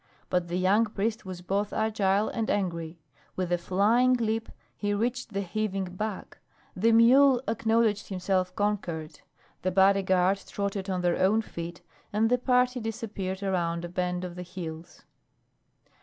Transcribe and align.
But 0.31 0.47
the 0.47 0.57
young 0.57 0.85
priest 0.87 1.27
was 1.27 1.43
both 1.43 1.71
agile 1.71 2.27
and 2.27 2.49
angry. 2.49 2.97
With 3.35 3.51
a 3.51 3.59
flying 3.59 4.13
leap 4.15 4.49
he 4.75 4.95
reached 4.95 5.31
the 5.31 5.43
heaving 5.43 5.95
back. 5.95 6.39
The 6.75 6.91
mule 6.91 7.39
acknowledged 7.47 8.07
himself 8.09 8.55
conquered. 8.55 9.19
The 9.61 9.69
body 9.69 10.01
guard 10.01 10.43
trotted 10.47 10.89
on 10.89 11.01
their 11.01 11.17
own 11.19 11.43
feet, 11.43 11.83
and 12.11 12.31
the 12.31 12.39
party 12.39 12.79
disappeared 12.79 13.43
round 13.43 13.85
a 13.85 13.89
bend 13.89 14.23
of 14.25 14.33
the 14.35 14.41
hills. 14.41 15.03